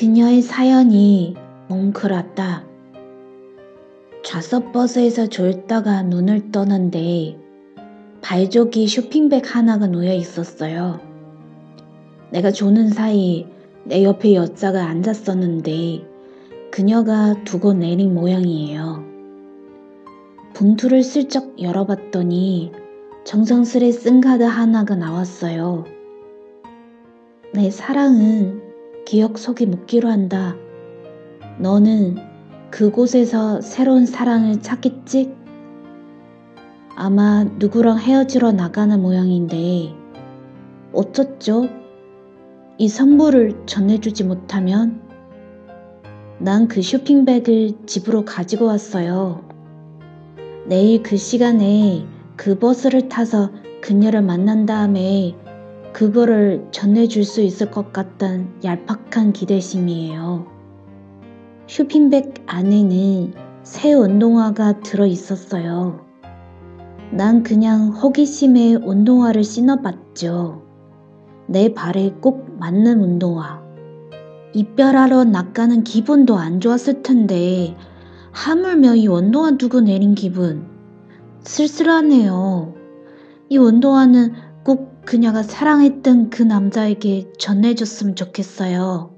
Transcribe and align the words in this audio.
그녀의 0.00 0.40
사연이 0.40 1.36
뭉클하다. 1.68 2.64
좌석 4.24 4.72
버스에서 4.72 5.26
졸다가 5.26 6.00
눈을 6.04 6.50
떠는데 6.50 7.36
발족이 8.22 8.88
쇼핑백 8.88 9.54
하나가 9.54 9.86
놓여 9.86 10.14
있었어요. 10.14 11.00
내가 12.30 12.50
조는 12.50 12.88
사이 12.88 13.46
내 13.84 14.02
옆에 14.02 14.34
여자가 14.34 14.86
앉았었는데 14.86 16.08
그녀가 16.70 17.34
두고 17.44 17.74
내린 17.74 18.14
모양이에요. 18.14 19.04
봉투를 20.54 21.02
슬쩍 21.02 21.60
열어봤더니 21.60 22.72
정성스레 23.24 23.92
쓴 23.92 24.22
카드 24.22 24.44
하나가 24.44 24.94
나왔어요. 24.96 25.84
내 27.52 27.70
사랑은 27.70 28.69
기억 29.10 29.38
속에 29.38 29.66
묻기로 29.66 30.08
한다. 30.08 30.54
너는 31.58 32.16
그곳에서 32.70 33.60
새로운 33.60 34.06
사랑을 34.06 34.62
찾겠지? 34.62 35.34
아마 36.94 37.42
누구랑 37.42 37.98
헤어지러 37.98 38.52
나가는 38.52 39.02
모양인데 39.02 39.92
어쩌죠? 40.92 41.68
이 42.78 42.86
선물을 42.86 43.66
전해주지 43.66 44.22
못하면 44.22 45.02
난 46.38 46.68
그 46.68 46.80
쇼핑백을 46.80 47.86
집으로 47.86 48.24
가지고 48.24 48.66
왔어요. 48.66 49.42
내일 50.66 51.02
그 51.02 51.16
시간에 51.16 52.06
그 52.36 52.60
버스를 52.60 53.08
타서 53.08 53.50
그녀를 53.80 54.22
만난 54.22 54.66
다음에 54.66 55.34
그거를 55.92 56.68
전해줄 56.70 57.24
수 57.24 57.40
있을 57.40 57.70
것 57.70 57.92
같단 57.92 58.60
얄팍한 58.64 59.32
기대심이에요. 59.32 60.46
쇼핑백 61.66 62.44
안에는 62.46 63.34
새 63.62 63.92
운동화가 63.92 64.80
들어 64.80 65.06
있었어요. 65.06 66.04
난 67.12 67.42
그냥 67.42 67.90
호기심에 67.90 68.76
운동화를 68.76 69.44
신어봤죠. 69.44 70.62
내 71.46 71.74
발에 71.74 72.14
꼭 72.20 72.46
맞는 72.58 73.00
운동화. 73.00 73.60
이별하러 74.52 75.24
낚가는 75.24 75.84
기분도 75.84 76.36
안 76.36 76.60
좋았을 76.60 77.02
텐데 77.02 77.76
하물며 78.32 78.96
이 78.96 79.06
운동화 79.08 79.56
두고 79.56 79.80
내린 79.80 80.14
기분 80.14 80.66
쓸쓸하네요. 81.42 82.74
이 83.48 83.58
운동화는 83.58 84.49
꼭 84.64 85.04
그녀가 85.04 85.42
사랑했던 85.42 86.30
그 86.30 86.42
남자에게 86.42 87.32
전해줬으면 87.38 88.14
좋겠어요. 88.14 89.14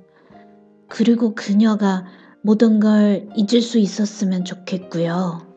그리고 0.89 1.35
그녀가 1.35 2.05
모든 2.43 2.81
걸 2.81 3.29
잊을 3.37 3.63
수 3.63 3.79
있었으면 3.79 4.45
좋겠고요. 4.45 5.52